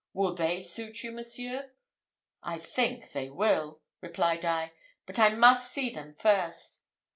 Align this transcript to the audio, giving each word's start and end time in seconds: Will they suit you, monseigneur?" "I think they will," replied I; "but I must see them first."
Will 0.13 0.33
they 0.33 0.63
suit 0.63 1.03
you, 1.03 1.11
monseigneur?" 1.11 1.73
"I 2.41 2.57
think 2.57 3.11
they 3.11 3.29
will," 3.29 3.81
replied 4.01 4.43
I; 4.43 4.71
"but 5.05 5.19
I 5.19 5.29
must 5.35 5.71
see 5.71 5.91
them 5.91 6.15
first." 6.15 6.81